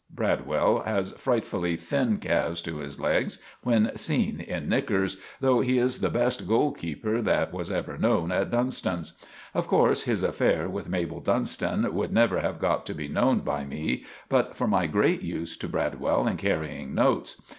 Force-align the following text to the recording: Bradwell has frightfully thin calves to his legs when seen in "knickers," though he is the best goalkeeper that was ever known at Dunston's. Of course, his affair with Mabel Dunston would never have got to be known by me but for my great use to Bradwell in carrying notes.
Bradwell 0.09 0.79
has 0.79 1.11
frightfully 1.11 1.75
thin 1.77 2.17
calves 2.17 2.63
to 2.63 2.77
his 2.77 2.99
legs 2.99 3.37
when 3.61 3.95
seen 3.95 4.39
in 4.41 4.67
"knickers," 4.67 5.17
though 5.39 5.59
he 5.61 5.77
is 5.77 5.99
the 5.99 6.09
best 6.09 6.47
goalkeeper 6.47 7.21
that 7.21 7.53
was 7.53 7.71
ever 7.71 7.99
known 7.99 8.31
at 8.31 8.49
Dunston's. 8.49 9.13
Of 9.53 9.67
course, 9.67 10.01
his 10.01 10.23
affair 10.23 10.67
with 10.67 10.89
Mabel 10.89 11.19
Dunston 11.19 11.93
would 11.93 12.11
never 12.11 12.41
have 12.41 12.57
got 12.57 12.83
to 12.87 12.95
be 12.95 13.07
known 13.09 13.41
by 13.41 13.63
me 13.63 14.03
but 14.27 14.55
for 14.55 14.67
my 14.67 14.87
great 14.87 15.21
use 15.21 15.55
to 15.57 15.69
Bradwell 15.69 16.25
in 16.25 16.37
carrying 16.37 16.95
notes. 16.95 17.39